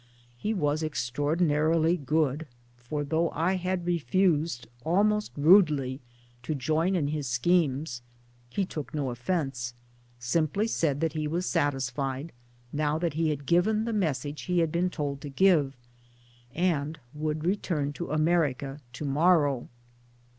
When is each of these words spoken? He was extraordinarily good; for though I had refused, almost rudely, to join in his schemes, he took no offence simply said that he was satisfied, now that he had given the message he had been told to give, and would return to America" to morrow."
He 0.35 0.51
was 0.55 0.81
extraordinarily 0.81 1.95
good; 1.95 2.47
for 2.75 3.03
though 3.03 3.29
I 3.35 3.57
had 3.57 3.85
refused, 3.85 4.67
almost 4.83 5.31
rudely, 5.37 6.01
to 6.41 6.55
join 6.55 6.95
in 6.95 7.09
his 7.09 7.27
schemes, 7.27 8.01
he 8.49 8.65
took 8.65 8.95
no 8.95 9.11
offence 9.11 9.75
simply 10.17 10.65
said 10.65 11.01
that 11.01 11.13
he 11.13 11.27
was 11.27 11.45
satisfied, 11.45 12.31
now 12.73 12.97
that 12.97 13.13
he 13.13 13.29
had 13.29 13.45
given 13.45 13.85
the 13.85 13.93
message 13.93 14.45
he 14.49 14.57
had 14.57 14.71
been 14.71 14.89
told 14.89 15.21
to 15.21 15.29
give, 15.29 15.77
and 16.51 16.99
would 17.13 17.45
return 17.45 17.93
to 17.93 18.09
America" 18.09 18.79
to 18.93 19.05
morrow." 19.05 19.69